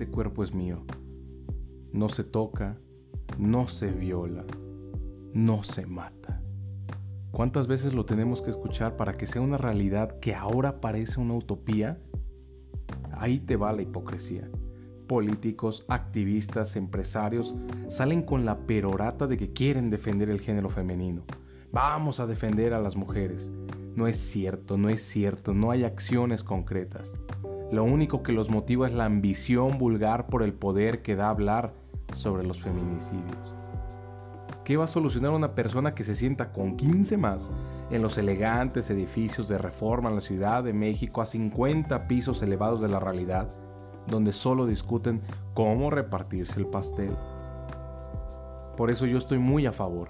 [0.00, 0.82] este cuerpo es mío.
[1.92, 2.78] No se toca,
[3.36, 4.46] no se viola,
[5.34, 6.40] no se mata.
[7.32, 11.34] ¿Cuántas veces lo tenemos que escuchar para que sea una realidad que ahora parece una
[11.34, 12.00] utopía?
[13.12, 14.48] Ahí te va la hipocresía.
[15.06, 17.54] Políticos, activistas, empresarios
[17.90, 21.24] salen con la perorata de que quieren defender el género femenino.
[21.72, 23.52] Vamos a defender a las mujeres.
[23.94, 27.12] No es cierto, no es cierto, no hay acciones concretas.
[27.72, 31.72] Lo único que los motiva es la ambición vulgar por el poder que da hablar
[32.12, 33.54] sobre los feminicidios.
[34.64, 37.50] ¿Qué va a solucionar una persona que se sienta con 15 más
[37.90, 42.80] en los elegantes edificios de reforma en la Ciudad de México a 50 pisos elevados
[42.80, 43.48] de la realidad,
[44.08, 45.22] donde solo discuten
[45.54, 47.16] cómo repartirse el pastel?
[48.76, 50.08] Por eso yo estoy muy a favor.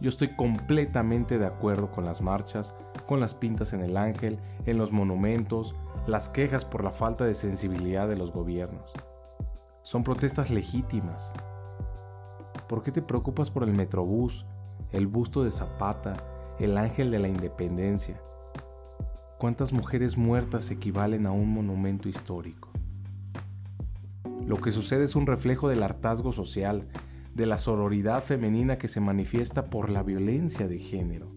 [0.00, 2.74] Yo estoy completamente de acuerdo con las marchas,
[3.06, 5.74] con las pintas en el ángel, en los monumentos,
[6.06, 8.92] las quejas por la falta de sensibilidad de los gobiernos.
[9.82, 11.32] Son protestas legítimas.
[12.68, 14.44] ¿Por qué te preocupas por el Metrobús,
[14.92, 16.16] el busto de Zapata,
[16.58, 18.20] el ángel de la independencia?
[19.38, 22.70] ¿Cuántas mujeres muertas equivalen a un monumento histórico?
[24.46, 26.88] Lo que sucede es un reflejo del hartazgo social,
[27.36, 31.30] de la sororidad femenina que se manifiesta por la violencia de género.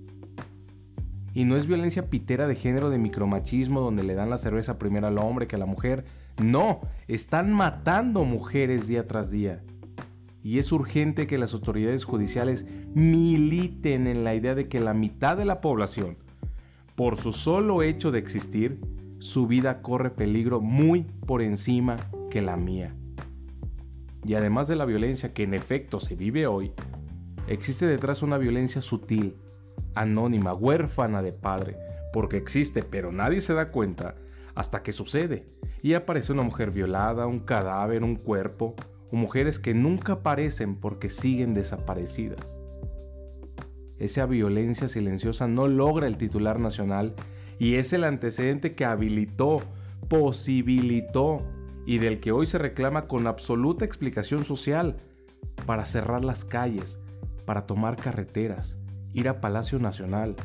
[1.33, 5.07] Y no es violencia pitera de género de micromachismo donde le dan la cerveza primero
[5.07, 6.05] al hombre que a la mujer.
[6.41, 9.61] No, están matando mujeres día tras día.
[10.41, 15.35] Y es urgente que las autoridades judiciales militen en la idea de que la mitad
[15.35, 16.17] de la población,
[16.95, 18.79] por su solo hecho de existir,
[19.19, 21.97] su vida corre peligro muy por encima
[22.31, 22.95] que la mía.
[24.29, 26.71] Y además de la violencia que en efecto se vive hoy,
[27.47, 29.35] existe detrás una violencia sutil,
[29.95, 31.77] anónima, huérfana de padre,
[32.13, 34.13] porque existe, pero nadie se da cuenta
[34.53, 35.47] hasta que sucede
[35.81, 38.75] y aparece una mujer violada, un cadáver, un cuerpo,
[39.11, 42.59] o mujeres que nunca aparecen porque siguen desaparecidas.
[43.97, 47.15] Esa violencia silenciosa no logra el titular nacional
[47.57, 49.63] y es el antecedente que habilitó,
[50.07, 51.41] posibilitó
[51.89, 54.97] y del que hoy se reclama con absoluta explicación social
[55.65, 56.99] para cerrar las calles,
[57.45, 58.77] para tomar carreteras,
[59.11, 60.35] ir a Palacio Nacional,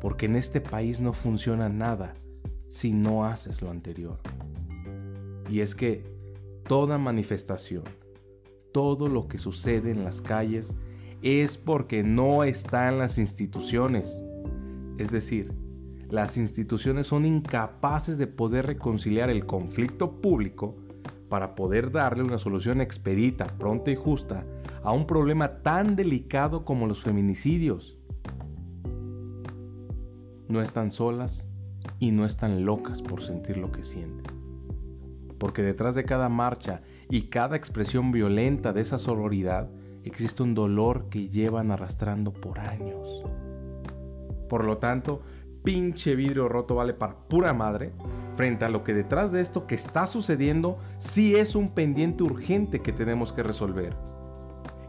[0.00, 2.14] porque en este país no funciona nada
[2.70, 4.18] si no haces lo anterior.
[5.50, 6.02] Y es que
[6.66, 7.84] toda manifestación,
[8.72, 10.76] todo lo que sucede en las calles,
[11.20, 14.22] es porque no está en las instituciones.
[14.96, 15.52] Es decir,
[16.08, 20.85] las instituciones son incapaces de poder reconciliar el conflicto público
[21.28, 24.44] para poder darle una solución expedita, pronta y justa
[24.82, 27.96] a un problema tan delicado como los feminicidios
[30.48, 31.50] no están solas
[31.98, 34.36] y no están locas por sentir lo que sienten.
[35.38, 39.68] Porque detrás de cada marcha y cada expresión violenta de esa sororidad
[40.04, 43.24] existe un dolor que llevan arrastrando por años.
[44.48, 45.20] Por lo tanto,
[45.64, 47.92] pinche vidrio roto vale para pura madre
[48.36, 52.80] frente a lo que detrás de esto que está sucediendo sí es un pendiente urgente
[52.80, 53.96] que tenemos que resolver.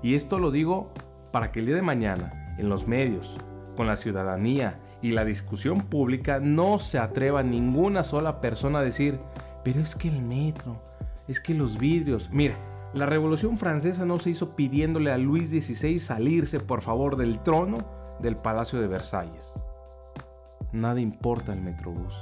[0.03, 0.91] Y esto lo digo
[1.31, 3.37] para que el día de mañana, en los medios,
[3.75, 9.19] con la ciudadanía y la discusión pública no se atreva ninguna sola persona a decir,
[9.63, 10.81] pero es que el metro,
[11.27, 12.55] es que los vidrios, mira,
[12.93, 17.77] la Revolución Francesa no se hizo pidiéndole a Luis XVI salirse por favor del trono
[18.19, 19.59] del Palacio de Versalles.
[20.71, 22.15] Nada importa el metrobús,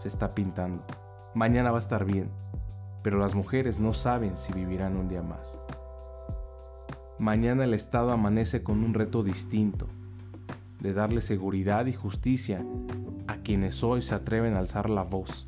[0.00, 0.82] se está pintando.
[1.34, 2.30] Mañana va a estar bien,
[3.02, 5.60] pero las mujeres no saben si vivirán un día más.
[7.18, 9.88] Mañana el Estado amanece con un reto distinto
[10.80, 12.64] de darle seguridad y justicia
[13.26, 15.46] a quienes hoy se atreven a alzar la voz,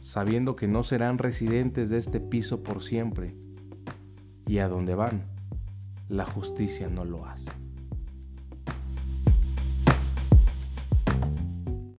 [0.00, 3.36] sabiendo que no serán residentes de este piso por siempre,
[4.44, 5.22] y a donde van,
[6.08, 7.52] la justicia no lo hace.